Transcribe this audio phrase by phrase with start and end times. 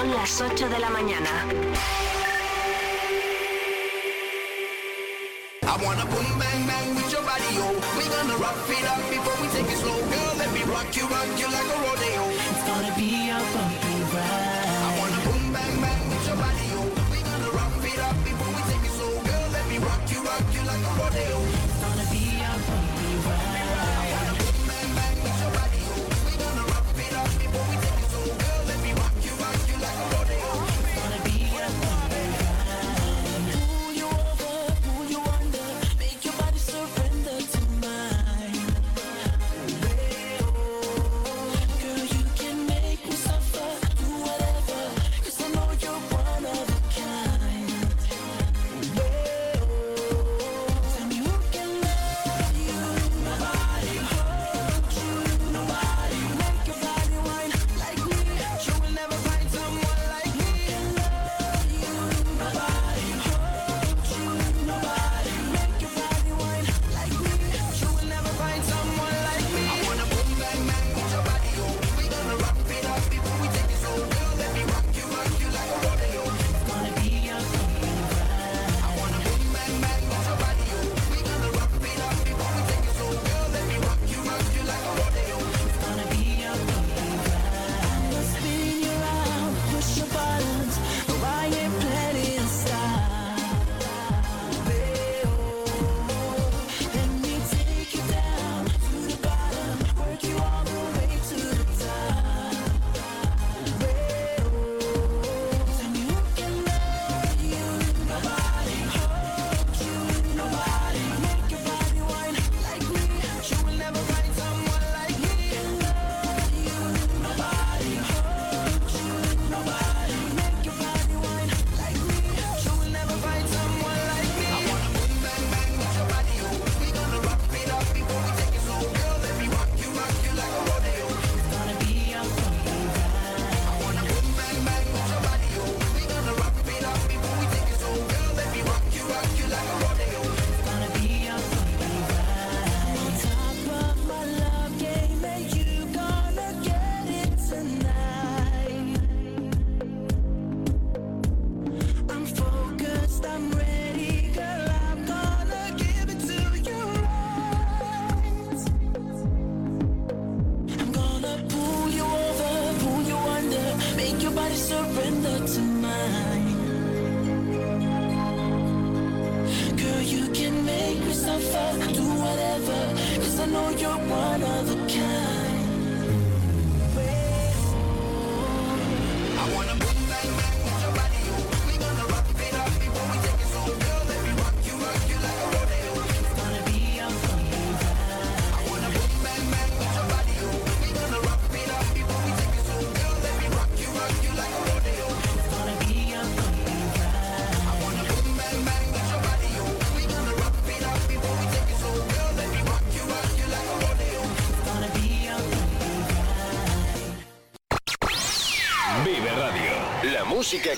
[0.00, 1.28] Son las 8 de la mañana.
[5.62, 7.66] I wanna boom bang bang with your body, yo.
[7.98, 10.34] We gonna rock it up before we take it slow, girl.
[10.38, 11.89] Let me rock you, rock you like a rock.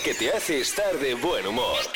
[0.02, 1.91] que te hace estar de buen humor.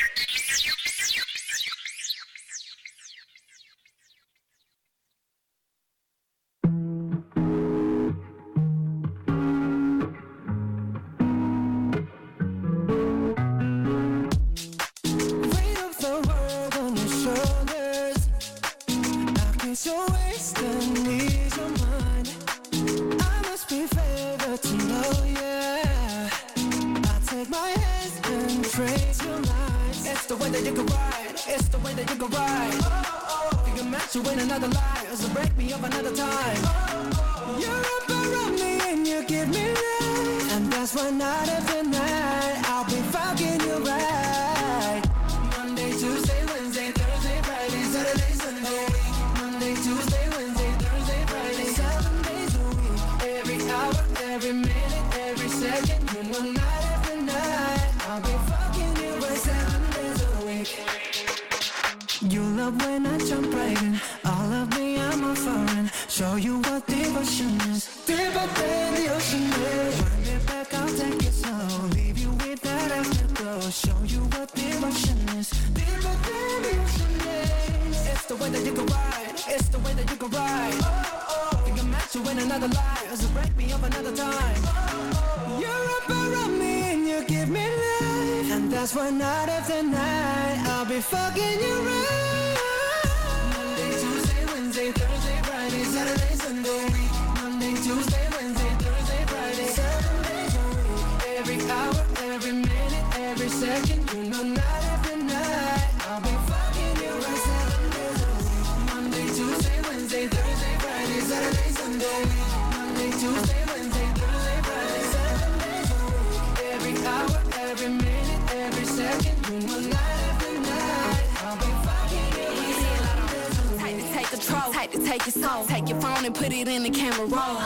[124.56, 124.72] control.
[124.72, 125.64] Type to take your soul.
[125.66, 127.58] Take your phone and put it in the camera roll.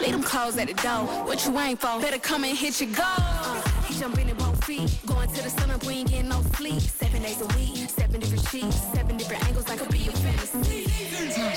[0.00, 1.04] Leave them clothes at the door.
[1.26, 2.00] What you ain't for?
[2.00, 3.62] Better come and hit your goal.
[3.86, 4.90] He jumping in both feet.
[5.06, 6.80] Going to the sun up, we ain't getting no sleep.
[6.80, 9.68] Seven days a week, seven different sheets, seven different angles.
[9.70, 10.86] I could be your fantasy.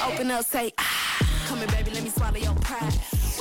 [0.03, 1.17] Open up, say, ah.
[1.47, 3.22] Come here, baby, let me swallow your pride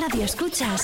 [0.00, 0.82] radio escuchas?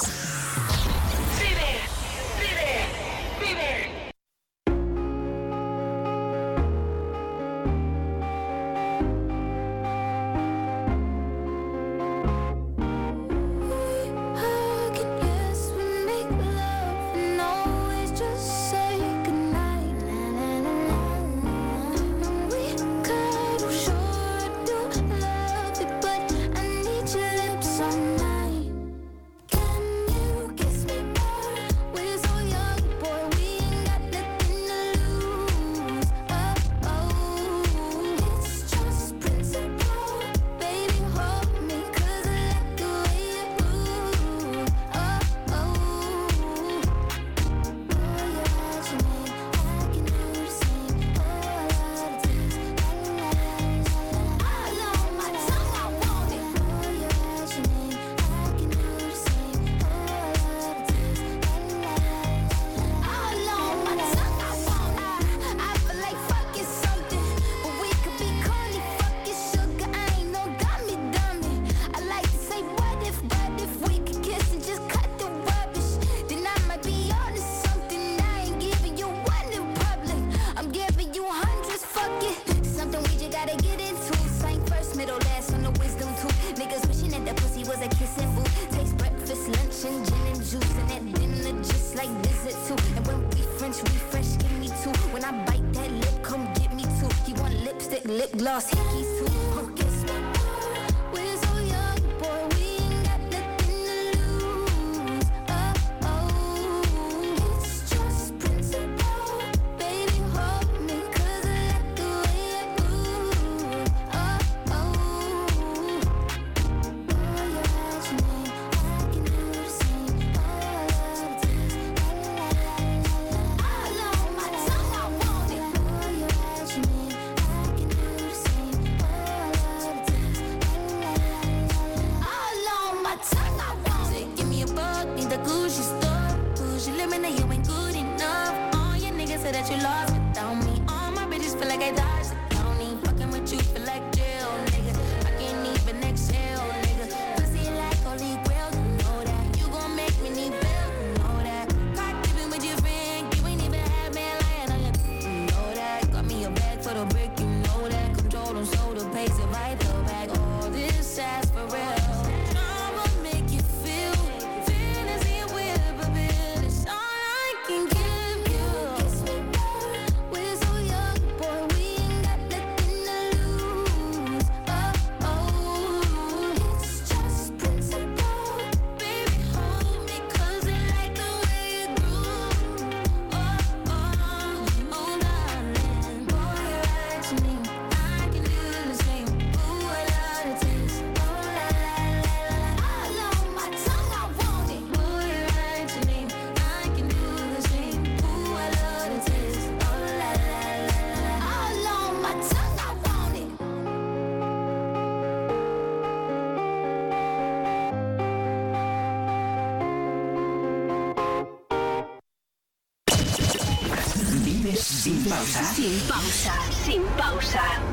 [215.46, 216.52] 爆闪，劲爆闪，
[216.84, 217.85] 劲爆闪。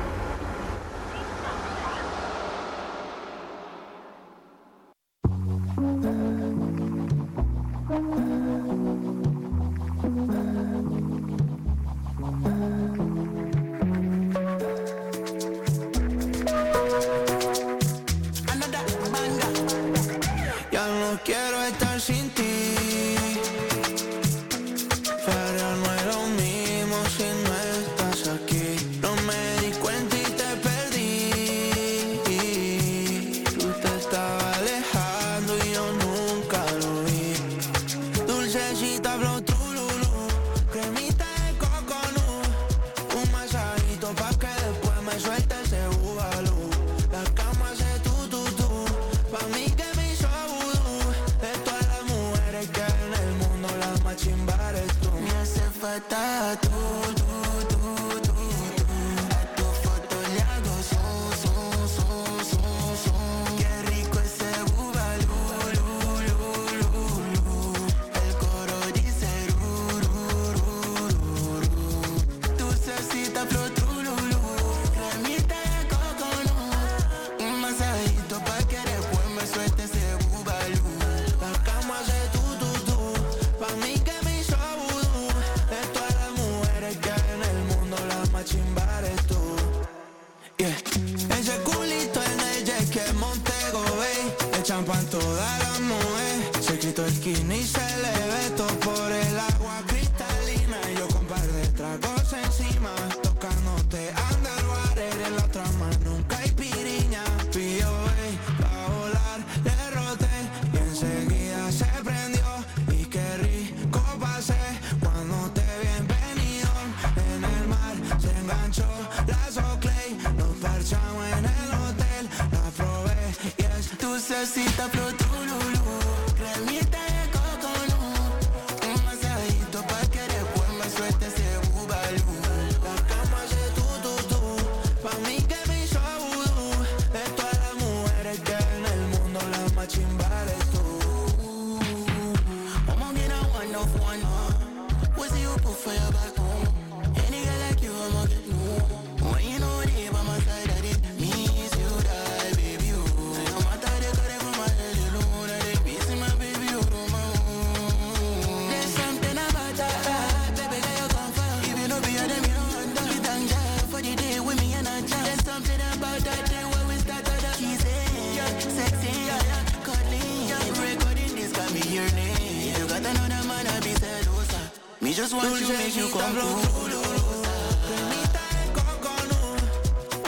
[176.03, 176.45] nu compro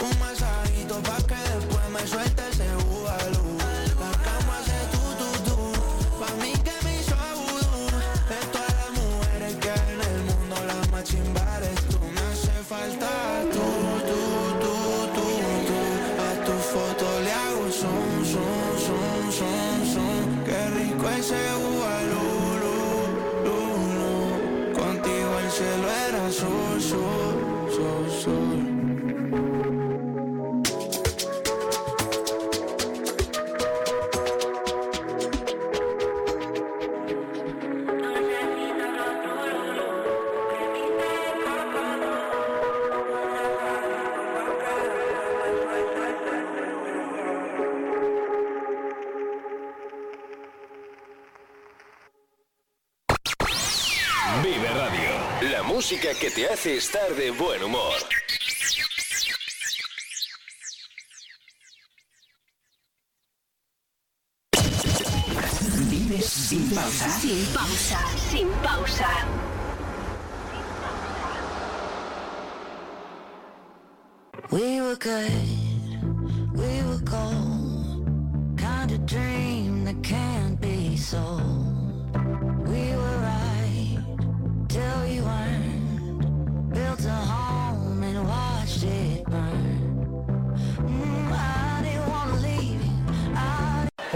[0.06, 2.45] Un masajito pa' que después me suelte.
[56.56, 57.92] hace estar de buen humor.
[65.90, 67.08] ¿Vives sin pausa?
[67.10, 69.10] Sin pausa, sin pausa.
[74.50, 75.30] We were good,
[76.54, 78.08] we were cold.
[78.56, 81.65] Kind of dream that can't be sold.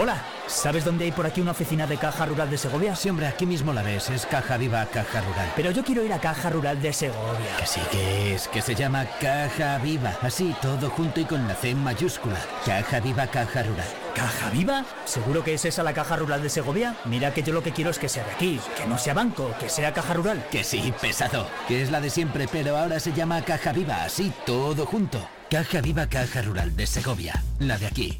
[0.01, 2.95] Hola, ¿sabes dónde hay por aquí una oficina de Caja Rural de Segovia?
[2.95, 5.53] Sí, aquí mismo la ves, es Caja Viva Caja Rural.
[5.55, 7.55] Pero yo quiero ir a Caja Rural de Segovia.
[7.59, 11.53] Que sí que es, que se llama Caja Viva, así todo junto y con la
[11.53, 12.39] C en mayúscula.
[12.65, 13.85] Caja Viva Caja Rural.
[14.15, 14.85] ¿Caja Viva?
[15.05, 16.95] ¿Seguro que es esa la Caja Rural de Segovia?
[17.05, 19.53] Mira que yo lo que quiero es que sea de aquí, que no sea banco,
[19.59, 20.43] que sea Caja Rural.
[20.49, 24.33] Que sí, pesado, que es la de siempre, pero ahora se llama Caja Viva, así
[24.47, 25.29] todo junto.
[25.51, 28.19] Caja Viva Caja Rural de Segovia, la de aquí.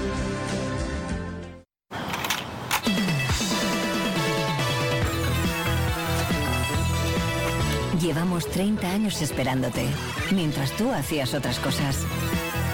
[8.11, 9.85] Llevamos 30 años esperándote,
[10.33, 12.05] mientras tú hacías otras cosas.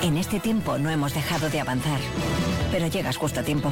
[0.02, 2.00] En este tiempo no hemos dejado de avanzar,
[2.72, 3.72] pero llegas justo a tiempo.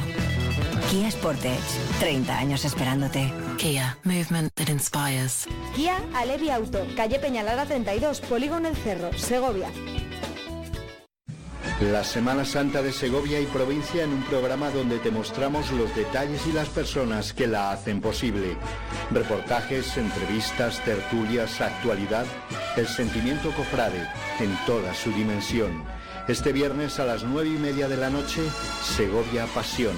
[0.92, 1.58] Kia Sportage,
[1.98, 3.32] 30 años esperándote.
[3.58, 5.48] Kia, movement that inspires.
[5.74, 9.68] Kia Alevi Auto, calle Peñalara 32, Polígono El Cerro, Segovia.
[11.80, 16.46] La Semana Santa de Segovia y provincia en un programa donde te mostramos los detalles
[16.46, 18.56] y las personas que la hacen posible.
[19.10, 22.24] Reportajes, entrevistas, tertulias, actualidad,
[22.78, 24.08] el sentimiento cofrade
[24.40, 25.84] en toda su dimensión.
[26.28, 28.40] Este viernes a las nueve y media de la noche,
[28.82, 29.96] Segovia Pasión.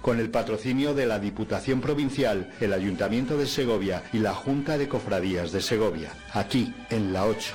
[0.00, 4.88] Con el patrocinio de la Diputación Provincial, el Ayuntamiento de Segovia y la Junta de
[4.88, 6.10] Cofradías de Segovia.
[6.32, 7.54] Aquí, en la 8.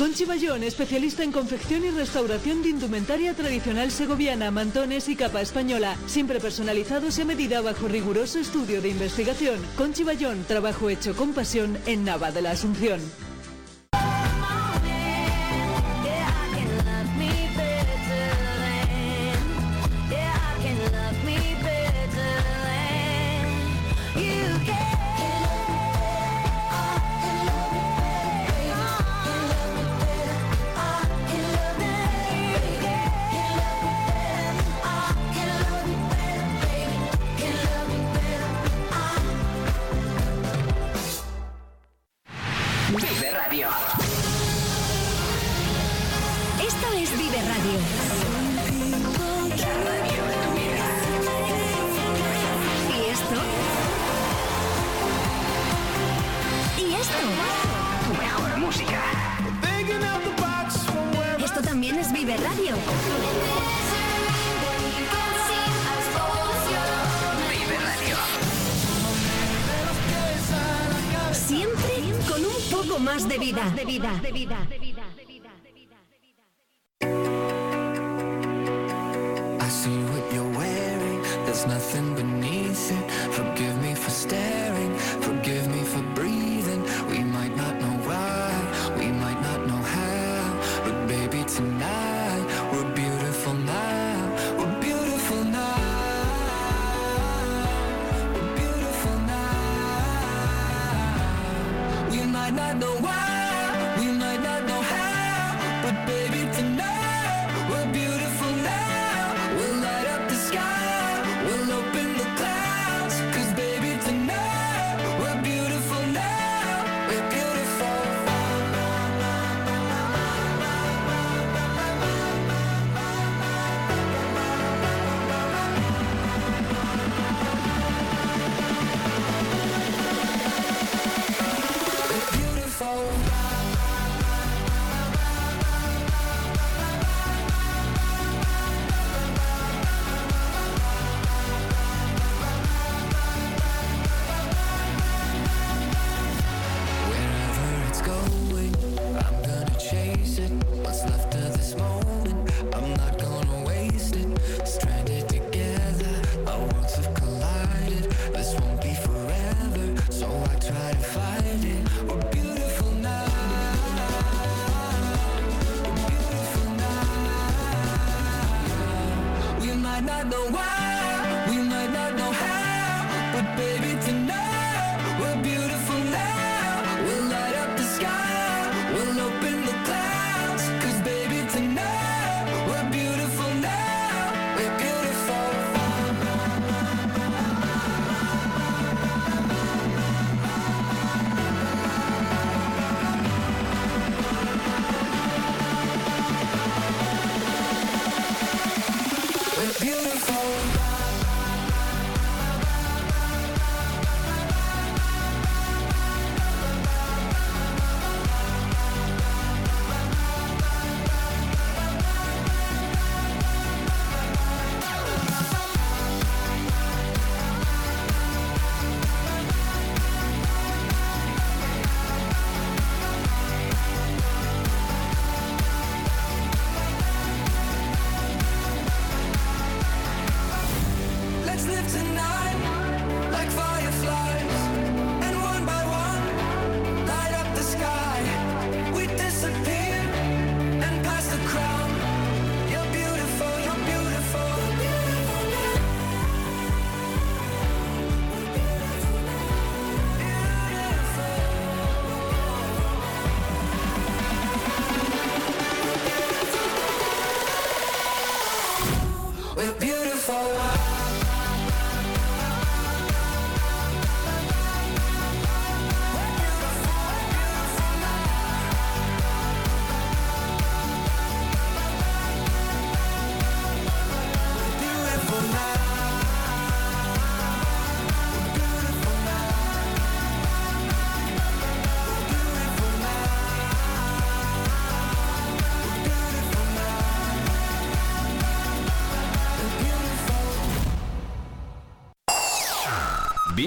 [0.00, 5.94] Conchi Bayón, especialista en confección y restauración de indumentaria tradicional segoviana, mantones y capa española,
[6.06, 9.60] siempre personalizados y a medida bajo riguroso estudio de investigación.
[9.76, 13.00] Conchi Bayón, trabajo hecho con pasión en Nava de la Asunción.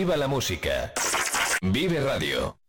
[0.03, 0.91] Viva la música.
[1.61, 2.62] Vive Radio.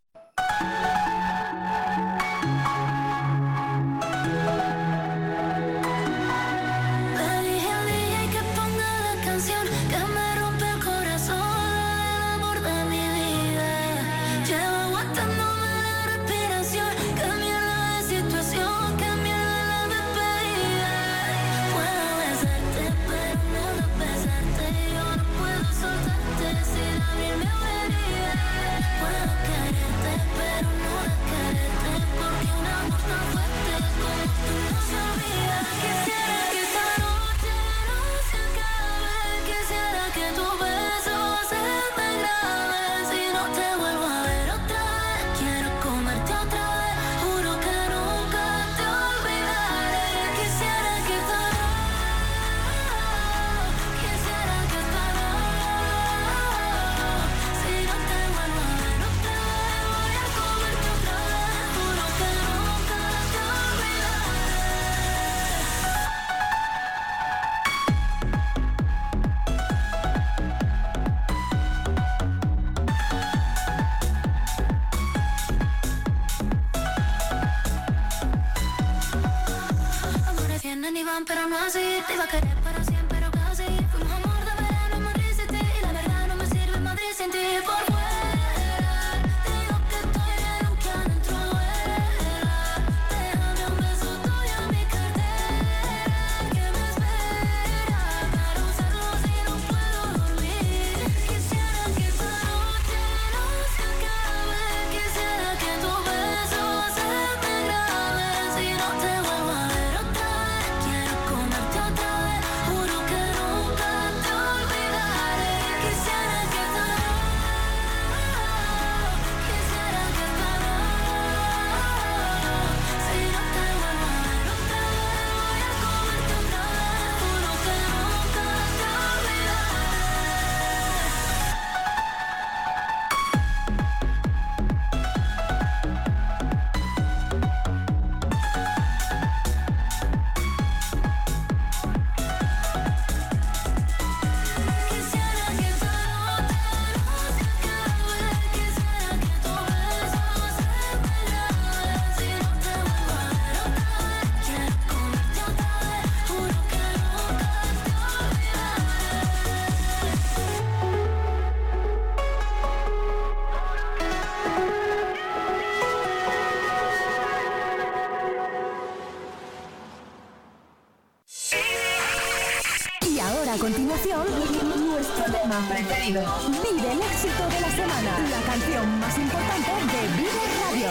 [175.49, 176.23] preferido.
[176.49, 178.19] Vive el éxito de la semana.
[178.31, 180.29] La canción más importante de Vive
[180.63, 180.89] Radio.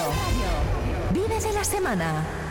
[1.12, 2.43] Vive de la semana.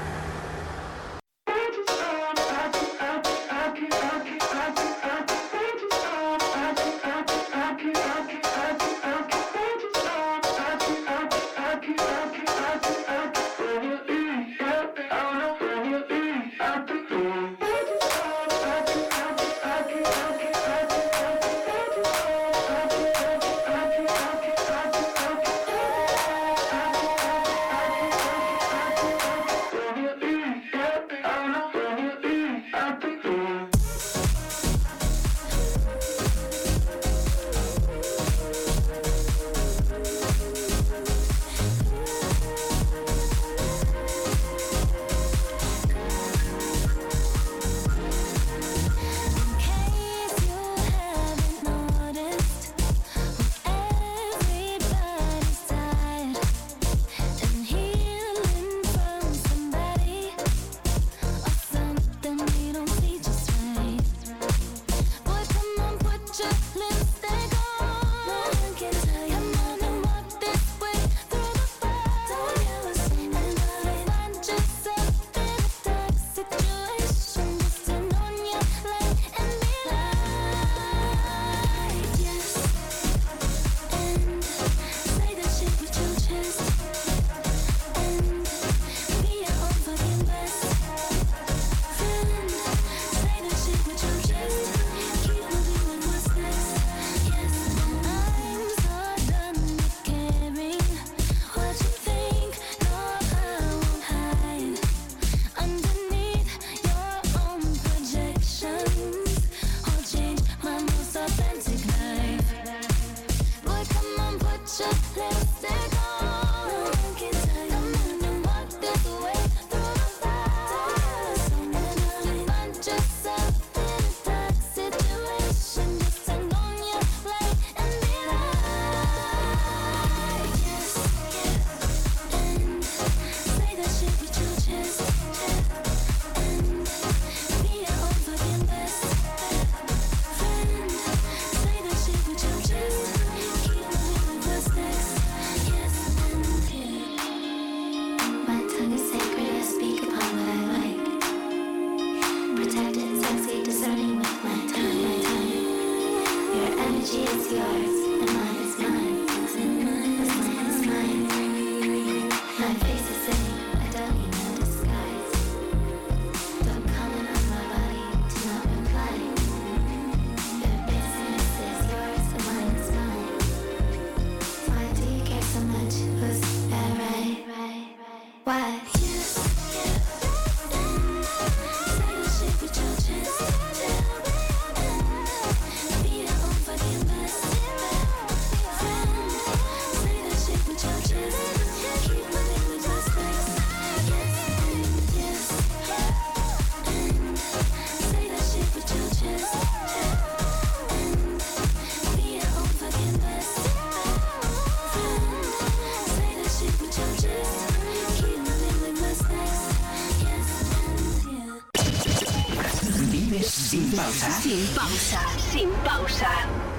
[213.73, 215.19] 性爆炸，性爆炸，
[215.51, 216.72] 性爆。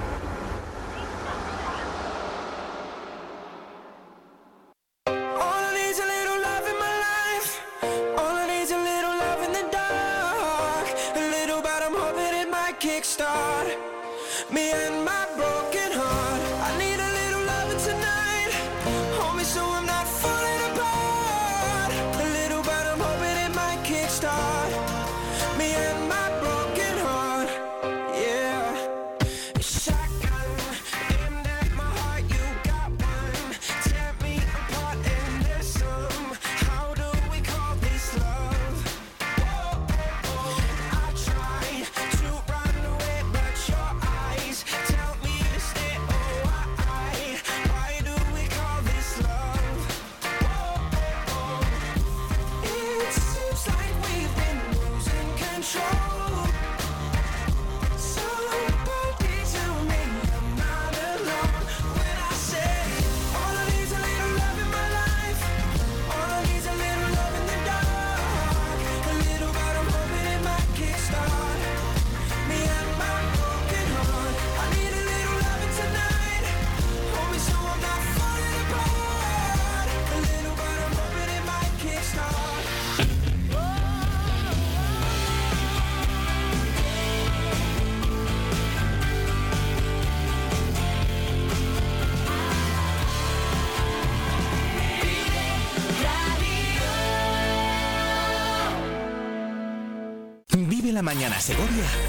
[101.39, 102.04] Segovia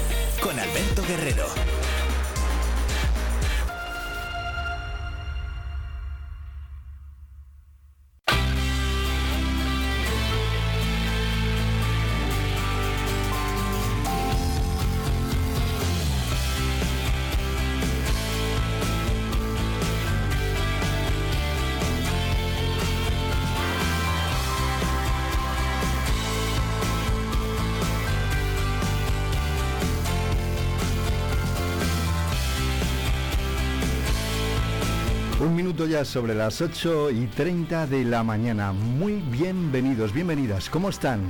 [35.57, 38.73] minuto ya sobre las 8 y 30 de la mañana.
[38.73, 40.69] Muy bienvenidos, bienvenidas.
[40.69, 41.21] ¿Cómo están?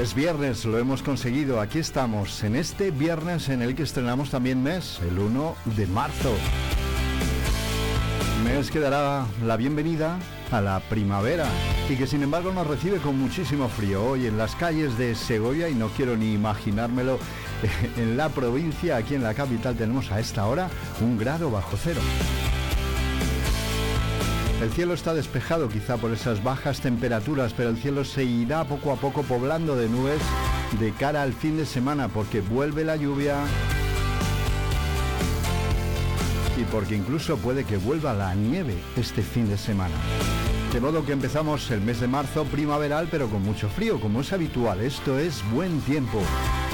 [0.00, 1.60] Es viernes, lo hemos conseguido.
[1.60, 6.32] Aquí estamos, en este viernes en el que estrenamos también mes, el 1 de marzo.
[8.42, 10.18] Mes que dará la bienvenida
[10.50, 11.44] a la primavera
[11.90, 14.06] y que sin embargo nos recibe con muchísimo frío.
[14.06, 17.18] Hoy en las calles de Segovia, y no quiero ni imaginármelo,
[17.98, 20.70] en la provincia, aquí en la capital, tenemos a esta hora
[21.02, 22.00] un grado bajo cero.
[24.66, 28.90] El cielo está despejado quizá por esas bajas temperaturas, pero el cielo se irá poco
[28.90, 30.20] a poco poblando de nubes
[30.80, 33.44] de cara al fin de semana porque vuelve la lluvia
[36.60, 39.94] y porque incluso puede que vuelva la nieve este fin de semana.
[40.72, 44.32] De modo que empezamos el mes de marzo primaveral pero con mucho frío, como es
[44.32, 44.80] habitual.
[44.80, 46.20] Esto es buen tiempo.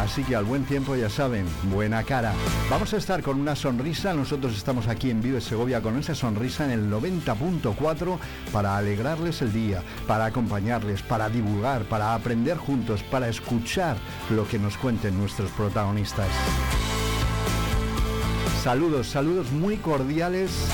[0.01, 2.33] Así que al buen tiempo ya saben, buena cara.
[2.69, 4.13] Vamos a estar con una sonrisa.
[4.15, 8.19] Nosotros estamos aquí en Vive Segovia con esa sonrisa en el 90.4
[8.53, 13.97] para alegrarles el día, para acompañarles, para divulgar, para aprender juntos, para escuchar
[14.31, 16.29] lo que nos cuenten nuestros protagonistas.
[18.63, 20.69] Saludos, saludos muy cordiales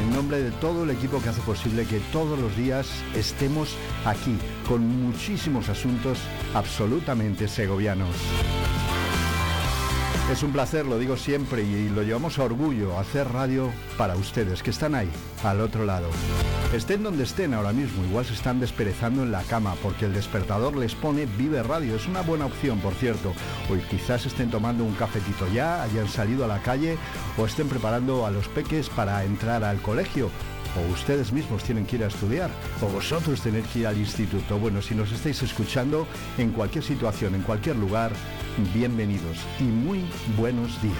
[0.00, 4.36] en nombre de todo el equipo que hace posible que todos los días estemos aquí
[4.66, 6.18] con muchísimos asuntos
[6.54, 8.16] absolutamente segovianos.
[10.30, 14.62] Es un placer, lo digo siempre y lo llevamos a orgullo, hacer radio para ustedes
[14.62, 15.10] que están ahí,
[15.42, 16.08] al otro lado.
[16.72, 20.76] Estén donde estén ahora mismo, igual se están desperezando en la cama porque el despertador
[20.76, 21.96] les pone Vive Radio.
[21.96, 23.32] Es una buena opción, por cierto.
[23.68, 26.96] Hoy quizás estén tomando un cafetito ya, hayan salido a la calle
[27.36, 30.30] o estén preparando a los peques para entrar al colegio
[30.76, 34.58] o ustedes mismos tienen que ir a estudiar, o vosotros tenéis que ir al instituto.
[34.58, 36.06] Bueno, si nos estáis escuchando
[36.38, 38.12] en cualquier situación, en cualquier lugar,
[38.74, 40.04] bienvenidos y muy
[40.36, 40.96] buenos días.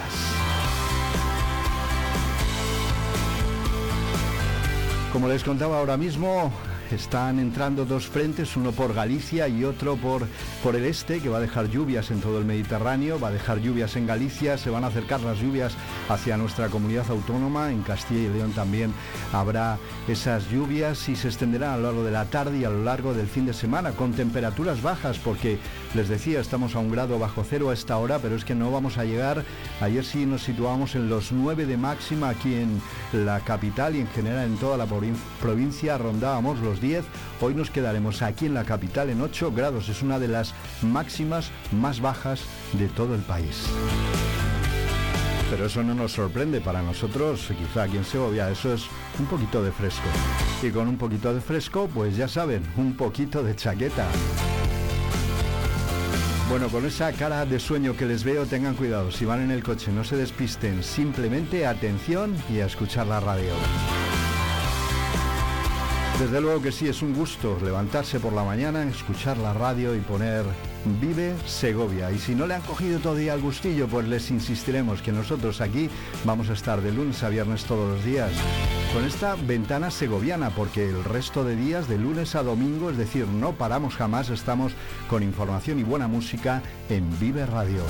[5.13, 6.53] Como les contaba ahora mismo,
[6.95, 10.27] están entrando dos frentes, uno por Galicia y otro por,
[10.63, 13.59] por el este, que va a dejar lluvias en todo el Mediterráneo, va a dejar
[13.61, 15.75] lluvias en Galicia, se van a acercar las lluvias
[16.09, 18.93] hacia nuestra comunidad autónoma, en Castilla y León también
[19.33, 22.83] habrá esas lluvias y se extenderán a lo largo de la tarde y a lo
[22.85, 25.59] largo del fin de semana, con temperaturas bajas, porque
[25.95, 28.71] les decía, estamos a un grado bajo cero a esta hora, pero es que no
[28.71, 29.45] vamos a llegar,
[29.81, 32.81] ayer sí nos situábamos en los 9 de máxima aquí en
[33.13, 37.05] la capital y en general en toda la provin- provincia rondábamos los 10.
[37.41, 39.89] Hoy nos quedaremos aquí en la capital en 8 grados.
[39.89, 43.67] Es una de las máximas más bajas de todo el país.
[45.51, 48.85] Pero eso no nos sorprende para nosotros, quizá aquí en Segovia, eso es
[49.19, 50.07] un poquito de fresco.
[50.63, 54.07] Y con un poquito de fresco, pues ya saben, un poquito de chaqueta.
[56.49, 59.11] Bueno, con esa cara de sueño que les veo, tengan cuidado.
[59.11, 60.83] Si van en el coche, no se despisten.
[60.83, 63.53] Simplemente atención y a escuchar la radio.
[66.21, 70.01] Desde luego que sí, es un gusto levantarse por la mañana, escuchar la radio y
[70.01, 70.45] poner
[70.85, 72.11] Vive Segovia.
[72.11, 75.91] Y si no le han cogido todavía el gustillo, pues les insistiremos que nosotros aquí
[76.25, 78.31] vamos a estar de lunes a viernes todos los días
[78.93, 83.29] con esta ventana segoviana, porque el resto de días, de lunes a domingo, es decir,
[83.29, 84.73] no paramos jamás, estamos
[85.09, 87.83] con información y buena música en Vive Radio.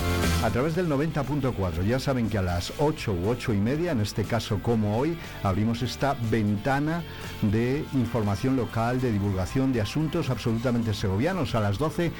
[0.45, 4.01] A través del 90.4, ya saben que a las 8 u 8 y media, en
[4.01, 7.03] este caso como hoy, abrimos esta ventana
[7.41, 11.55] de información local, de divulgación de asuntos absolutamente segovianos.
[11.55, 12.13] A las 12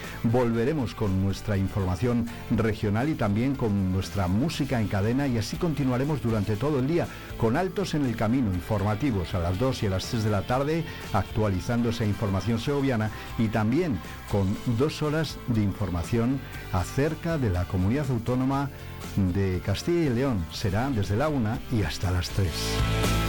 [0.61, 6.21] volveremos con nuestra información regional y también con nuestra música en cadena y así continuaremos
[6.21, 7.07] durante todo el día
[7.39, 10.43] con altos en el camino informativos a las 2 y a las 3 de la
[10.43, 10.85] tarde
[11.15, 13.99] actualizando esa información segoviana y también
[14.31, 16.39] con dos horas de información
[16.75, 18.69] acerca de la comunidad autónoma
[19.17, 20.45] de Castilla y León.
[20.53, 23.20] Será desde la 1 y hasta las 3.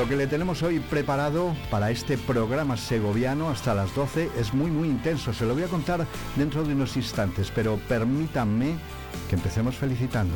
[0.00, 4.70] Lo que le tenemos hoy preparado para este programa segoviano hasta las 12 es muy
[4.70, 5.34] muy intenso.
[5.34, 8.76] Se lo voy a contar dentro de unos instantes, pero permítanme
[9.28, 10.34] que empecemos felicitando.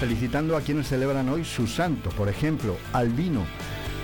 [0.00, 3.46] Felicitando a quienes celebran hoy su santo, por ejemplo, Albino.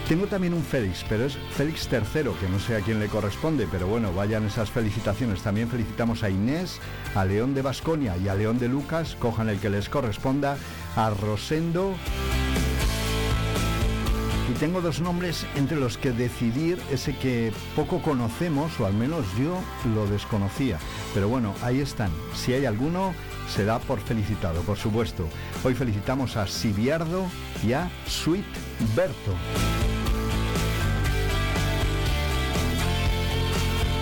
[0.09, 3.67] Tengo también un Félix, pero es Félix III, que no sé a quién le corresponde,
[3.69, 5.43] pero bueno, vayan esas felicitaciones.
[5.43, 6.79] También felicitamos a Inés,
[7.17, 10.59] a León de Basconia y a León de Lucas, cojan el que les corresponda,
[10.95, 11.97] a Rosendo.
[14.63, 19.59] Tengo dos nombres entre los que decidir ese que poco conocemos, o al menos yo
[19.93, 20.79] lo desconocía.
[21.15, 22.13] Pero bueno, ahí están.
[22.33, 23.13] Si hay alguno,
[23.53, 25.27] se da por felicitado, por supuesto.
[25.65, 27.25] Hoy felicitamos a Sibiardo
[27.67, 28.45] y a Sweet
[28.95, 29.35] Berto.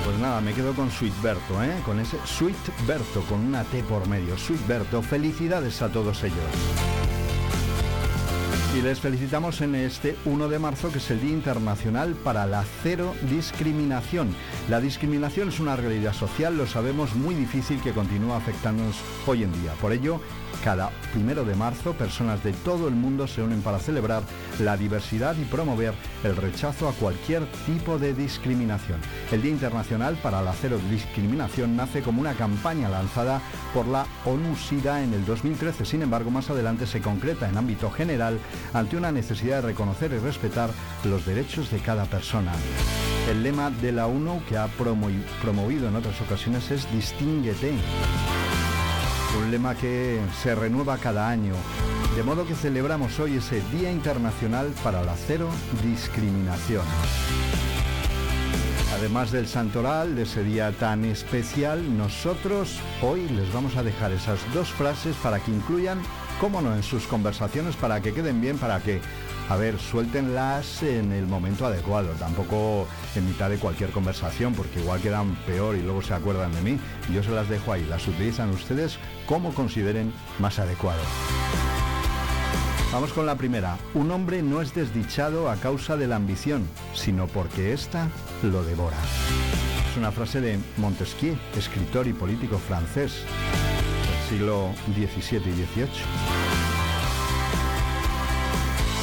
[0.05, 1.81] Pues nada, me quedo con Sweetberto, ¿eh?
[1.87, 4.37] Con ese Sweetberto, con una T por medio.
[4.37, 6.37] Sweetberto, felicidades a todos ellos.
[8.73, 12.65] Y les felicitamos en este 1 de marzo, que es el Día Internacional para la
[12.85, 14.33] Cero Discriminación.
[14.69, 18.97] La discriminación es una realidad social, lo sabemos, muy difícil que continúa afectándonos
[19.27, 19.73] hoy en día.
[19.81, 20.21] Por ello,
[20.63, 24.23] cada primero de marzo, personas de todo el mundo se unen para celebrar
[24.61, 29.01] la diversidad y promover el rechazo a cualquier tipo de discriminación.
[29.33, 33.41] El Día Internacional para la Cero Discriminación nace como una campaña lanzada
[33.75, 35.85] por la ONU-SIDA en el 2013.
[35.85, 38.39] Sin embargo, más adelante se concreta en ámbito general
[38.73, 40.71] ante una necesidad de reconocer y respetar
[41.05, 42.53] los derechos de cada persona.
[43.29, 45.11] El lema de la ONU que ha promo-
[45.43, 47.73] promovido en otras ocasiones es Distínguete
[49.39, 51.55] un lema que se renueva cada año.
[52.17, 55.49] De modo que celebramos hoy ese Día Internacional para la Cero
[55.85, 56.85] Discriminación.
[58.99, 64.41] Además del santoral, de ese día tan especial, nosotros hoy les vamos a dejar esas
[64.53, 66.01] dos frases para que incluyan,
[66.41, 69.01] cómo no, en sus conversaciones, para que queden bien, para que,
[69.51, 75.03] a ver, suéltenlas en el momento adecuado, tampoco en mitad de cualquier conversación, porque igual
[75.03, 76.81] quedan peor y luego se acuerdan de mí.
[77.13, 81.03] Yo se las dejo ahí, las utilizan ustedes como consideren más adecuado.
[82.91, 83.77] Vamos con la primera.
[83.93, 88.09] Un hombre no es desdichado a causa de la ambición, sino porque ésta
[88.43, 88.97] lo devora.
[89.91, 93.27] Es una frase de Montesquieu, escritor y político francés
[94.31, 95.89] siglo XVII y XVIII.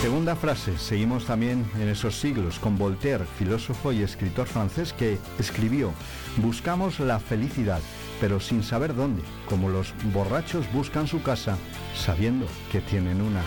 [0.02, 5.92] Segunda frase, seguimos también en esos siglos con Voltaire, filósofo y escritor francés que escribió,
[6.38, 7.82] buscamos la felicidad,
[8.22, 11.58] pero sin saber dónde, como los borrachos buscan su casa
[11.94, 13.42] sabiendo que tienen una.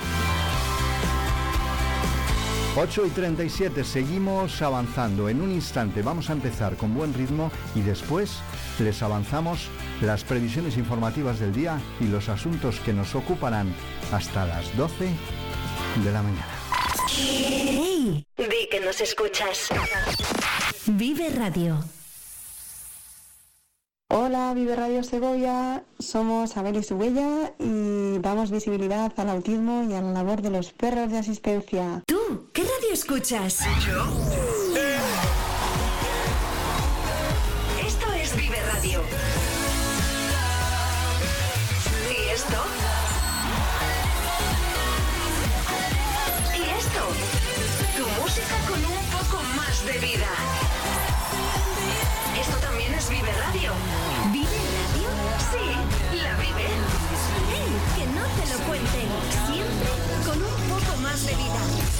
[2.76, 5.28] 8 y 37, seguimos avanzando.
[5.28, 8.39] En un instante vamos a empezar con buen ritmo y después
[8.81, 9.68] les avanzamos
[10.01, 13.72] las previsiones informativas del día y los asuntos que nos ocuparán
[14.12, 15.09] hasta las 12
[16.05, 16.47] de la mañana.
[17.16, 18.24] ¡Hey!
[18.37, 19.68] Di que nos escuchas.
[20.87, 21.85] Vive Radio.
[24.12, 30.03] Hola, Vive Radio Segovia, somos Abel y Subella y damos visibilidad al autismo y a
[30.03, 32.03] la labor de los perros de asistencia.
[32.07, 33.61] ¿Tú qué radio escuchas?
[33.61, 34.59] Esto
[49.85, 50.26] de vida.
[52.39, 53.72] Esto también es Vive Radio.
[54.33, 55.09] ¿Vive Radio?
[55.51, 56.66] Sí, la vive.
[57.49, 57.66] ¡Hey!
[57.97, 59.09] Que no te lo cuenten.
[59.47, 59.91] Siempre
[60.26, 61.99] con un poco más de vida.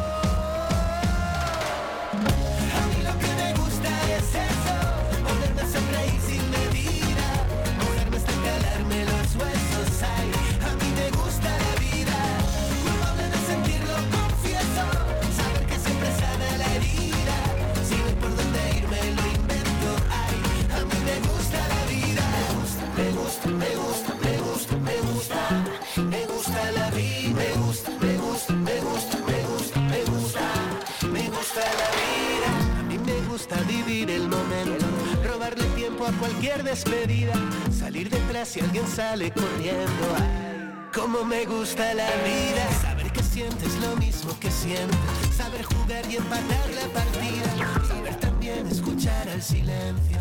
[36.13, 37.33] Cualquier despedida,
[37.71, 40.03] salir detrás si alguien sale corriendo.
[40.17, 44.97] Ay, cómo me gusta la vida, saber que sientes lo mismo que siento,
[45.35, 50.19] saber jugar y empatar la partida, saber también escuchar al silencio.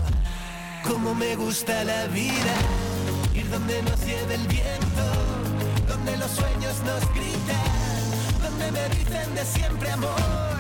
[0.85, 2.55] Cómo me gusta la vida,
[3.35, 5.05] ir donde nos lleve el viento,
[5.87, 10.60] donde los sueños nos gritan, donde me dicen de siempre amor.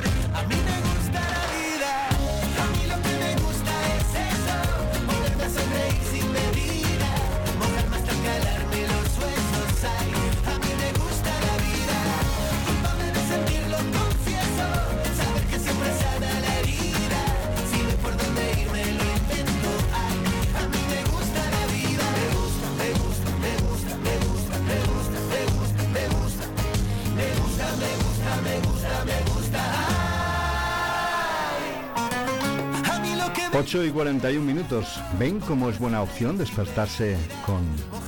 [33.60, 34.98] 8 y 41 minutos.
[35.18, 37.60] ¿Ven cómo es buena opción despertarse con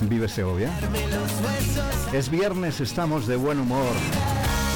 [0.09, 0.71] Vive Segovia?
[2.11, 3.93] Es viernes, estamos de buen humor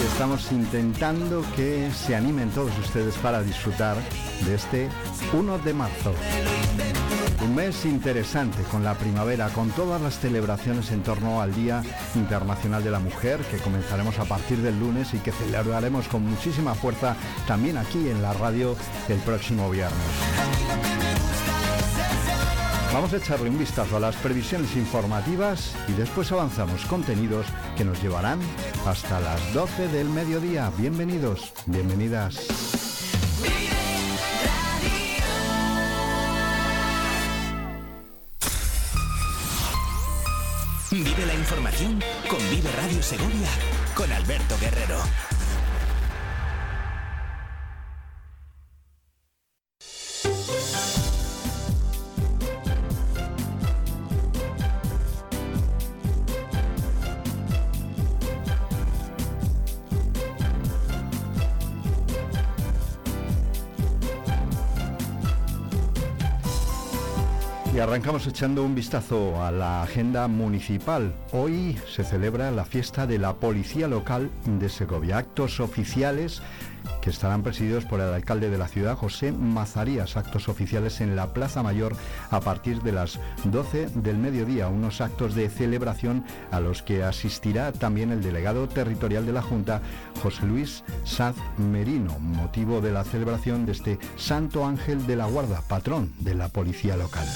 [0.02, 3.96] y estamos intentando que se animen todos ustedes para disfrutar
[4.44, 4.88] de este
[5.32, 6.12] 1 de marzo.
[7.46, 11.80] Un mes interesante con la primavera, con todas las celebraciones en torno al Día
[12.16, 16.74] Internacional de la Mujer, que comenzaremos a partir del lunes y que celebraremos con muchísima
[16.74, 17.14] fuerza
[17.46, 18.74] también aquí en la radio
[19.08, 19.96] el próximo viernes.
[22.92, 28.02] Vamos a echarle un vistazo a las previsiones informativas y después avanzamos contenidos que nos
[28.02, 28.40] llevarán
[28.86, 30.72] hasta las 12 del mediodía.
[30.76, 32.75] Bienvenidos, bienvenidas.
[41.04, 43.48] Vive la información con Vive Radio Segovia
[43.94, 45.35] con Alberto Guerrero.
[67.76, 71.12] Y arrancamos echando un vistazo a la agenda municipal.
[71.32, 75.18] Hoy se celebra la fiesta de la Policía Local de Segovia.
[75.18, 76.40] Actos oficiales
[77.10, 80.16] estarán presididos por el alcalde de la ciudad, José Mazarías.
[80.16, 81.94] Actos oficiales en la Plaza Mayor
[82.30, 84.68] a partir de las 12 del mediodía.
[84.68, 89.80] Unos actos de celebración a los que asistirá también el delegado territorial de la Junta,
[90.22, 95.62] José Luis Sanz Merino, motivo de la celebración de este Santo Ángel de la Guarda,
[95.62, 97.26] patrón de la Policía Local.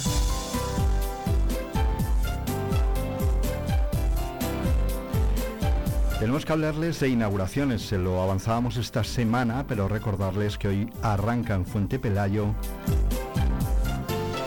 [6.21, 11.55] Tenemos que hablarles de inauguraciones, se lo avanzábamos esta semana, pero recordarles que hoy arranca
[11.55, 12.55] en Fuente Pelayo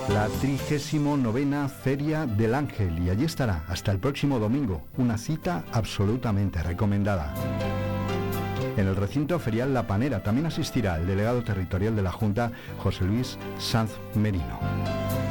[0.09, 6.61] la 39 Feria del Ángel y allí estará hasta el próximo domingo, una cita absolutamente
[6.61, 7.33] recomendada.
[8.77, 12.51] En el recinto ferial La Panera también asistirá el delegado territorial de la Junta,
[12.83, 15.22] José Luis Sanz Merino.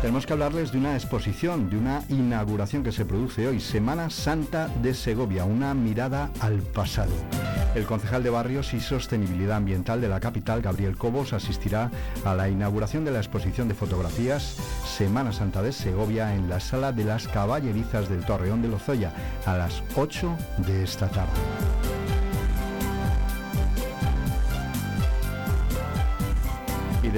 [0.00, 4.68] Tenemos que hablarles de una exposición, de una inauguración que se produce hoy, Semana Santa
[4.80, 7.10] de Segovia, una mirada al pasado.
[7.74, 11.90] El concejal de Barrios y Sostenibilidad Ambiental de la capital, Gabriel Cobos, asistirá
[12.24, 16.92] a la inauguración de la exposición de fotografías Semana Santa de Segovia en la Sala
[16.92, 19.12] de las Caballerizas del Torreón de Lozoya
[19.46, 21.97] a las 8 de esta tarde.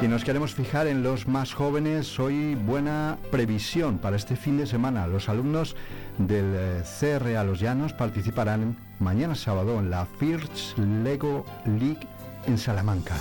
[0.01, 2.18] Y nos queremos fijar en los más jóvenes.
[2.18, 5.07] Hoy buena previsión para este fin de semana.
[5.07, 5.76] Los alumnos
[6.18, 12.07] del eh, CR a Los Llanos participarán mañana sábado en la First Lego League
[12.47, 13.16] en Salamanca.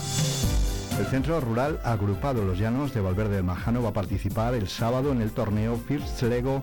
[0.99, 5.11] El Centro Rural Agrupado Los Llanos de Valverde del Majano va a participar el sábado
[5.11, 6.63] en el torneo First Lego,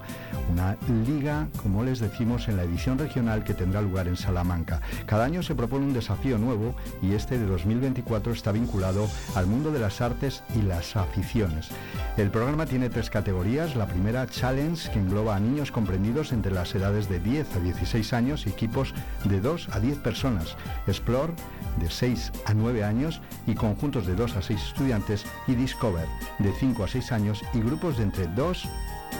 [0.51, 0.77] una
[1.07, 4.81] liga, como les decimos, en la edición regional que tendrá lugar en Salamanca.
[5.07, 9.71] Cada año se propone un desafío nuevo y este de 2024 está vinculado al mundo
[9.71, 11.69] de las artes y las aficiones.
[12.15, 13.75] El programa tiene tres categorías.
[13.75, 18.13] La primera, Challenge, que engloba a niños comprendidos entre las edades de 10 a 16
[18.13, 20.55] años y equipos de 2 a 10 personas.
[20.85, 21.33] Explore,
[21.79, 26.07] de 6 a 9 años y conjuntos de 2 a 6 estudiantes y Discover
[26.39, 28.65] de 5 a 6 años y grupos de entre 2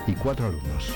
[0.08, 0.94] y 4 alumnos.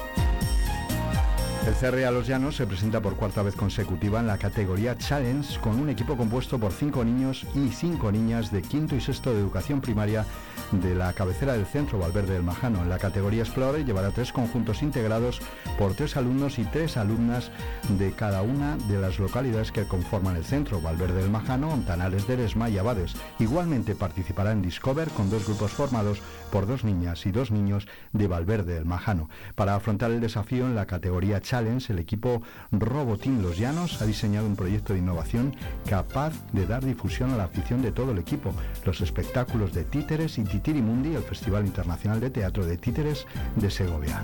[1.66, 5.80] El CRA Los Llanos se presenta por cuarta vez consecutiva en la categoría Challenge con
[5.80, 9.80] un equipo compuesto por 5 niños y 5 niñas de quinto y sexto de educación
[9.80, 10.26] primaria
[10.72, 12.82] de la cabecera del centro Valverde del Majano.
[12.82, 15.40] En la categoría Explorer llevará tres conjuntos integrados
[15.78, 17.50] por tres alumnos y tres alumnas
[17.98, 22.34] de cada una de las localidades que conforman el centro, Valverde del Majano, Ontanales de
[22.34, 23.14] Eresma y Abades.
[23.40, 28.28] Igualmente participará en Discover con dos grupos formados por dos niñas y dos niños de
[28.28, 29.30] Valverde del Majano.
[29.56, 32.42] Para afrontar el desafío en la categoría Challenge, el equipo
[32.72, 35.56] Robotín Los Llanos ha diseñado un proyecto de innovación
[35.88, 40.40] capaz de dar difusión a la afición de todo el equipo, los espectáculos de títeres
[40.40, 44.24] y Titirimundi, el Festival Internacional de Teatro de Títeres de Segovia.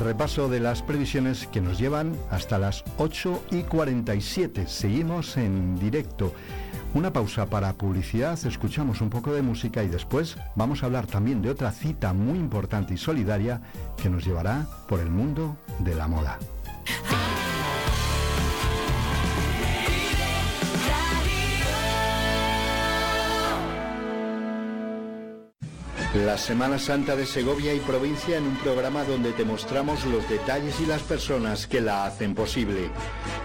[0.00, 4.66] Repaso de las previsiones que nos llevan hasta las 8 y 47.
[4.66, 6.32] Seguimos en directo.
[6.94, 11.40] Una pausa para publicidad, escuchamos un poco de música y después vamos a hablar también
[11.40, 13.62] de otra cita muy importante y solidaria
[13.96, 16.38] que nos llevará por el mundo de la moda.
[26.14, 30.78] La Semana Santa de Segovia y provincia en un programa donde te mostramos los detalles
[30.78, 32.90] y las personas que la hacen posible.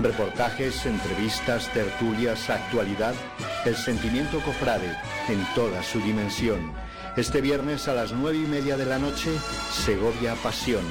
[0.01, 3.15] Reportajes, entrevistas, tertulias, actualidad,
[3.63, 4.97] el sentimiento cofrade
[5.29, 6.73] en toda su dimensión.
[7.15, 9.29] Este viernes a las nueve y media de la noche,
[9.71, 10.83] Segovia Pasión.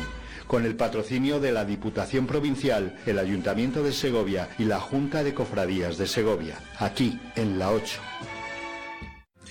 [0.47, 5.35] Con el patrocinio de la Diputación Provincial, el Ayuntamiento de Segovia y la Junta de
[5.35, 6.57] Cofradías de Segovia.
[6.79, 8.01] Aquí, en la 8.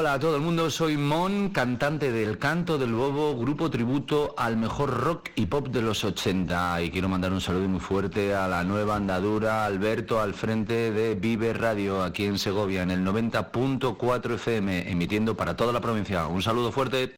[0.00, 4.56] Hola a todo el mundo, soy Mon, cantante del Canto del Bobo, grupo tributo al
[4.56, 8.48] mejor rock y pop de los 80 y quiero mandar un saludo muy fuerte a
[8.48, 14.36] la nueva andadura Alberto al frente de Vive Radio aquí en Segovia en el 90.4
[14.36, 16.26] FM emitiendo para toda la provincia.
[16.28, 17.16] Un saludo fuerte.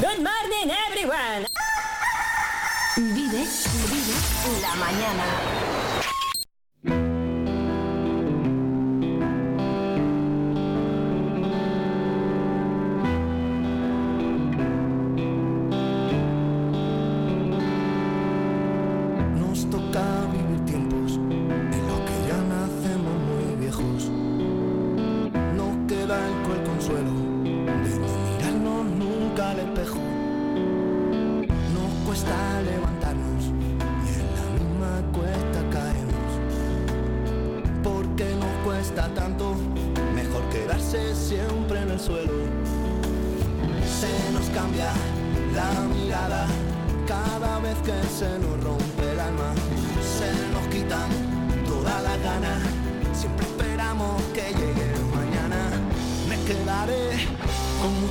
[0.00, 1.46] Good morning, everyone.
[2.96, 3.46] Vive,
[3.88, 5.75] vive la mañana.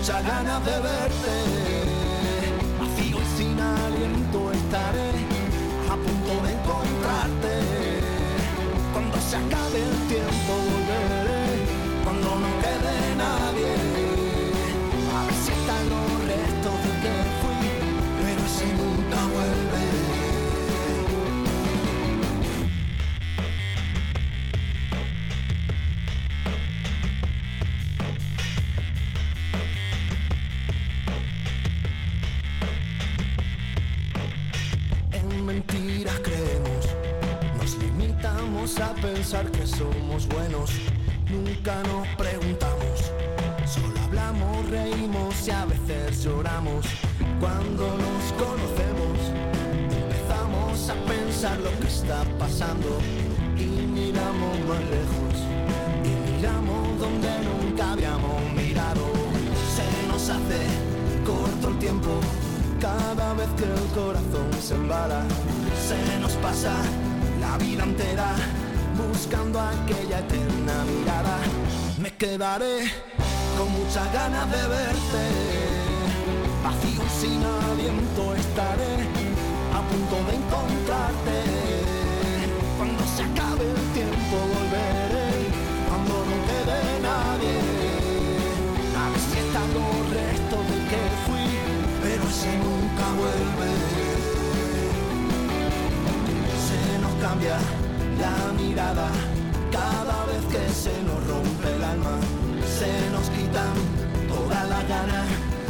[0.06, 1.45] Muchas ganas de verte.
[51.54, 52.98] Lo que está pasando
[53.56, 55.36] y miramos más lejos
[56.04, 59.06] y miramos donde nunca habíamos mirado.
[59.76, 60.60] Se nos hace
[61.24, 62.20] corto el tiempo
[62.82, 65.22] cada vez que el corazón se embala.
[65.88, 66.74] Se nos pasa
[67.40, 68.36] la vida entera
[68.98, 71.38] buscando aquella eterna mirada.
[72.00, 72.92] Me quedaré
[73.56, 75.24] con muchas ganas de verte.
[76.64, 79.35] Vacío sin aliento estaré
[79.92, 81.38] punto de encontrarte.
[82.78, 85.30] Cuando se acabe el tiempo volveré.
[85.88, 86.80] Cuando no quede
[87.10, 87.58] nadie.
[89.02, 91.48] A ver si están los restos de que fui.
[92.04, 93.72] Pero ese nunca vuelve.
[96.68, 97.58] Se nos cambia
[98.24, 99.08] la mirada
[99.72, 102.16] cada vez que se nos rompe el alma.
[102.80, 103.76] Se nos quitan
[104.28, 105.28] todas las ganas.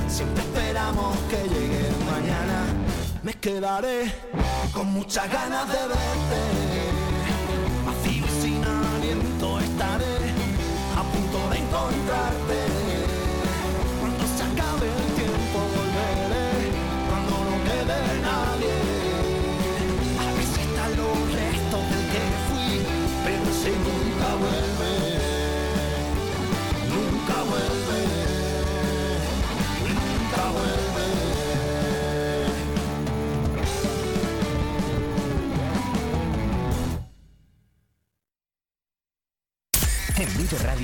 [0.08, 2.85] Siempre esperamos que llegue mañana.
[3.26, 4.14] Me quedaré
[4.72, 6.42] con muchas ganas de verte.
[7.84, 10.16] Vacío y sin aliento estaré
[10.96, 12.65] a punto de encontrarte.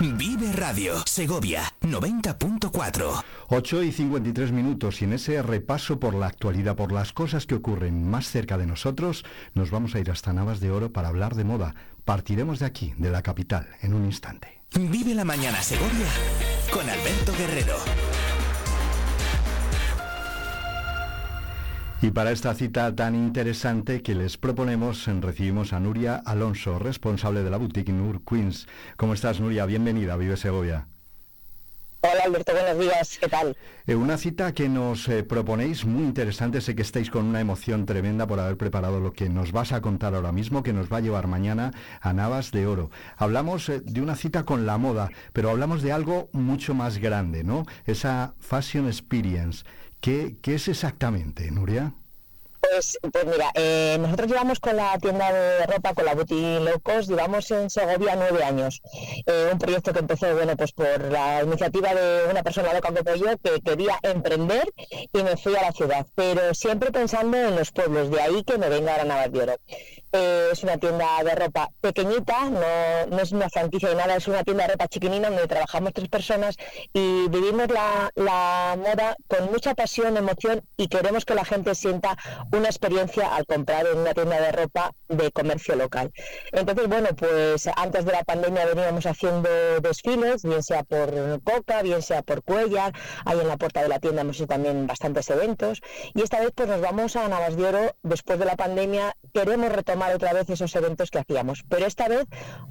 [0.00, 3.24] Vive Radio, Segovia 90.4.
[3.48, 7.56] 8 y 53 minutos y en ese repaso por la actualidad, por las cosas que
[7.56, 9.24] ocurren más cerca de nosotros,
[9.54, 11.74] nos vamos a ir hasta Navas de Oro para hablar de moda.
[12.04, 14.62] Partiremos de aquí, de la capital, en un instante.
[14.74, 16.06] Vive la mañana Segovia
[16.70, 17.76] con Alberto Guerrero.
[22.00, 27.50] Y para esta cita tan interesante que les proponemos, recibimos a Nuria Alonso, responsable de
[27.50, 28.68] la boutique Nur Queens.
[28.96, 29.66] ¿Cómo estás, Nuria?
[29.66, 30.86] Bienvenida a Vive Segovia.
[32.00, 33.56] Hola Alberto, buenos días, ¿qué tal?
[33.88, 37.86] Eh, una cita que nos eh, proponéis muy interesante, sé que estáis con una emoción
[37.86, 40.98] tremenda por haber preparado lo que nos vas a contar ahora mismo, que nos va
[40.98, 42.92] a llevar mañana a Navas de Oro.
[43.16, 47.42] Hablamos eh, de una cita con la moda, pero hablamos de algo mucho más grande,
[47.42, 47.66] ¿no?
[47.84, 49.64] Esa Fashion Experience.
[50.00, 51.92] ¿Qué, qué es exactamente, Nuria?
[52.60, 57.06] Pues, pues mira, eh, nosotros llevamos con la tienda de ropa, con la Boutique Locos,
[57.06, 58.82] llevamos en Segovia nueve años.
[59.26, 63.14] Eh, un proyecto que empezó, bueno, pues por la iniciativa de una persona loca como
[63.14, 67.70] yo que quería emprender y me fui a la ciudad, pero siempre pensando en los
[67.70, 69.56] pueblos, de ahí que me venga a Oro.
[70.12, 74.26] Eh, es una tienda de ropa pequeñita, no, no es una franquicia de nada, es
[74.26, 76.56] una tienda de ropa chiquinina donde trabajamos tres personas
[76.94, 82.16] y vivimos la, la moda con mucha pasión, emoción y queremos que la gente sienta
[82.52, 86.10] una experiencia al comprar en una tienda de ropa de comercio local.
[86.52, 89.50] Entonces, bueno, pues antes de la pandemia veníamos haciendo
[89.82, 91.10] desfiles, bien sea por
[91.42, 92.94] Coca, bien sea por Cuellar,
[93.26, 95.82] ahí en la puerta de la tienda hemos hecho también bastantes eventos
[96.14, 99.70] y esta vez pues nos vamos a Navas de Oro después de la pandemia, queremos
[99.70, 102.26] retomar otra vez esos eventos que hacíamos, pero esta vez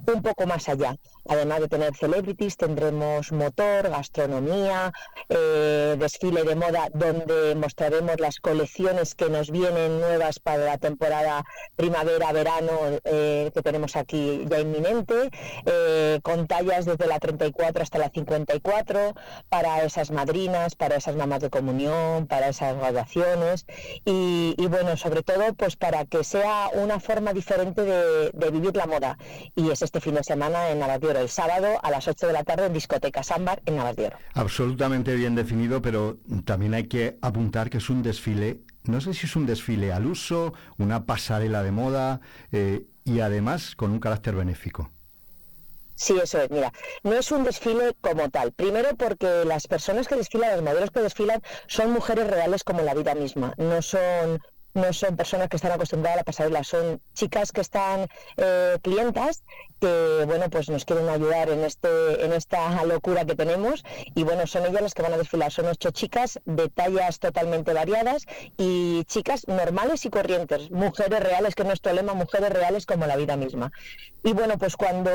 [0.07, 0.95] un poco más allá.
[1.27, 4.93] Además de tener celebrities, tendremos motor, gastronomía,
[5.29, 11.43] eh, desfile de moda donde mostraremos las colecciones que nos vienen nuevas para la temporada
[11.75, 12.71] primavera-verano
[13.03, 15.29] eh, que tenemos aquí ya inminente,
[15.65, 19.13] eh, con tallas desde la 34 hasta la 54
[19.49, 23.65] para esas madrinas, para esas mamás de comunión, para esas graduaciones
[24.05, 28.75] y, y bueno, sobre todo pues para que sea una forma diferente de, de vivir
[28.75, 29.17] la moda
[29.55, 32.43] y es este fin de semana en Oro, el sábado a las 8 de la
[32.43, 34.17] tarde en Discoteca Sámbar en Oro.
[34.33, 39.25] Absolutamente bien definido, pero también hay que apuntar que es un desfile, no sé si
[39.25, 44.35] es un desfile al uso, una pasarela de moda eh, y además con un carácter
[44.35, 44.91] benéfico.
[45.95, 46.51] Sí, eso es.
[46.51, 48.51] Mira, no es un desfile como tal.
[48.51, 52.93] Primero porque las personas que desfilan, los modelos que desfilan, son mujeres reales como la
[52.93, 53.55] vida misma.
[53.57, 54.39] No son
[54.77, 58.07] no son personas que están acostumbradas a la pasarela, son chicas que están
[58.37, 59.43] eh, clientas
[59.79, 63.83] que bueno pues nos quieren ayudar en este en esta locura que tenemos
[64.15, 65.51] y bueno son ellas las que van a desfilar.
[65.51, 68.25] Son ocho chicas de tallas totalmente variadas
[68.57, 73.15] y chicas normales y corrientes mujeres reales que es nuestro lema mujeres reales como la
[73.15, 73.71] vida misma.
[74.23, 75.11] Y bueno pues cuando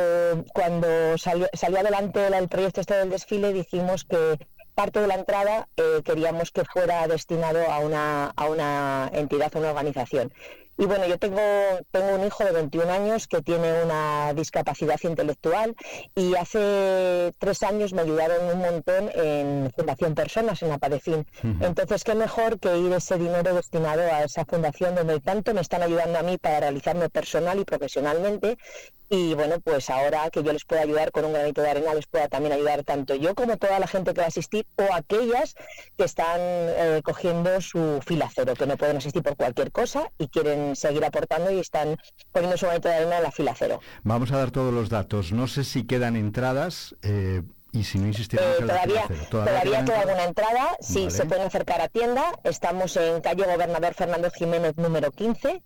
[0.52, 4.38] cuando salió, salió adelante el proyecto este del desfile dijimos que
[4.74, 9.58] parte de la entrada eh, queríamos que fuera destinado a una, a una entidad, a
[9.58, 10.32] una organización.
[10.78, 11.40] Y bueno, yo tengo,
[11.90, 15.76] tengo un hijo de 21 años que tiene una discapacidad intelectual
[16.14, 21.26] y hace tres años me ayudaron un montón en Fundación Personas, en Apadecín.
[21.44, 21.64] Ujú.
[21.64, 25.82] Entonces, qué mejor que ir ese dinero destinado a esa fundación donde tanto me están
[25.82, 28.56] ayudando a mí para realizarme personal y profesionalmente.
[29.14, 32.06] Y bueno, pues ahora que yo les pueda ayudar con un granito de arena, les
[32.06, 35.54] pueda también ayudar tanto yo como toda la gente que va a asistir o aquellas
[35.98, 40.28] que están eh, cogiendo su fila cero, que no pueden asistir por cualquier cosa y
[40.28, 41.98] quieren seguir aportando y están
[42.32, 43.80] poniendo su granito de arena en la fila cero.
[44.02, 45.30] Vamos a dar todos los datos.
[45.30, 50.00] No sé si quedan entradas eh, y si no insistiremos Eh, todavía todavía quedan queda
[50.00, 51.10] alguna entrada, sí, Vale.
[51.10, 52.32] se pueden acercar a tienda.
[52.44, 55.62] Estamos en calle Gobernador Fernández Jiménez número 15.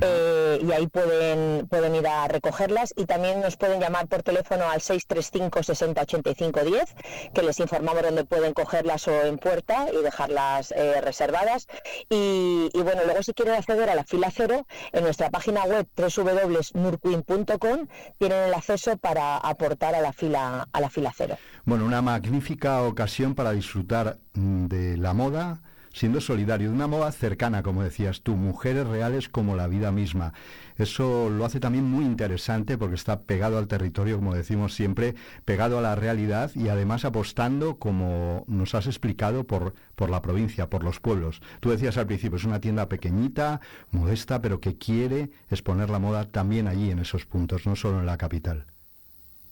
[0.00, 4.68] Eh, y ahí pueden pueden ir a recogerlas y también nos pueden llamar por teléfono
[4.68, 6.94] al 635 60 85 10
[7.34, 11.66] que les informamos dónde pueden cogerlas o en puerta y dejarlas eh, reservadas.
[12.08, 15.86] Y, y bueno luego si quieren acceder a la fila cero en nuestra página web
[15.96, 17.86] www.nurqueen.com
[18.18, 21.36] tienen el acceso para aportar a la fila a la fila cero.
[21.64, 25.60] Bueno, una magnífica ocasión para disfrutar mm, de la moda,
[25.92, 30.32] siendo solidario, de una moda cercana, como decías tú, mujeres reales como la vida misma.
[30.76, 35.14] Eso lo hace también muy interesante porque está pegado al territorio, como decimos siempre,
[35.44, 40.70] pegado a la realidad y además apostando, como nos has explicado, por, por la provincia,
[40.70, 41.42] por los pueblos.
[41.60, 43.60] Tú decías al principio, es una tienda pequeñita,
[43.90, 48.06] modesta, pero que quiere exponer la moda también allí en esos puntos, no solo en
[48.06, 48.66] la capital.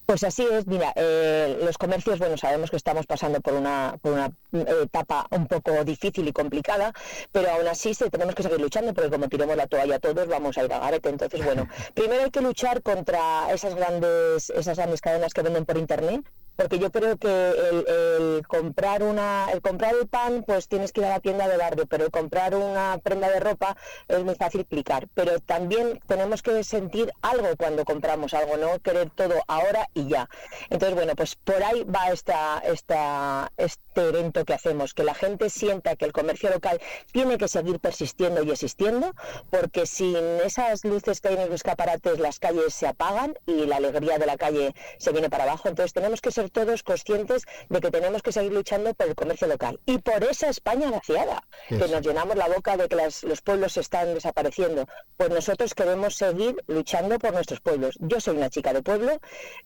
[0.07, 4.13] Pues así es, mira, eh, los comercios, bueno, sabemos que estamos pasando por una, por
[4.13, 6.93] una eh, etapa un poco difícil y complicada,
[7.33, 10.57] pero aún así se, tenemos que seguir luchando, porque como tiremos la toalla todos, vamos
[10.59, 11.09] a ir a garete.
[11.09, 15.77] Entonces, bueno, primero hay que luchar contra esas grandes, esas grandes cadenas que venden por
[15.77, 16.25] internet,
[16.57, 21.01] porque yo creo que el, el comprar una el comprar el pan pues tienes que
[21.01, 23.77] ir a la tienda de barrio pero el comprar una prenda de ropa
[24.09, 29.11] es muy fácil clicar pero también tenemos que sentir algo cuando compramos algo no querer
[29.11, 30.29] todo ahora y ya.
[30.71, 35.51] Entonces bueno pues por ahí va esta esta este evento que hacemos que la gente
[35.51, 36.81] sienta que el comercio local
[37.13, 39.15] tiene que seguir persistiendo y existiendo
[39.51, 43.77] porque sin esas luces que hay en los escaparates las calles se apagan y la
[43.77, 45.69] alegría de la calle se viene para abajo.
[45.69, 49.47] Entonces tenemos que ser todos conscientes de que tenemos que seguir luchando por el comercio
[49.47, 53.41] local y por esa España vaciada, que nos llenamos la boca de que las- los
[53.43, 54.87] pueblos están desapareciendo.
[55.17, 57.97] Pues nosotros queremos seguir luchando por nuestros pueblos.
[58.01, 59.13] Yo soy una chica de pueblo,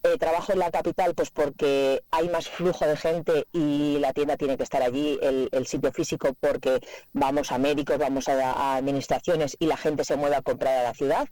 [0.02, 4.36] eh, trabajo en la capital pues porque hay más flujo de gente y la tienda
[4.36, 6.80] tiene que estar allí, el, el sitio físico, porque
[7.12, 10.82] vamos a médicos, vamos a, a administraciones y la gente se mueve a comprar a
[10.84, 11.28] la ciudad.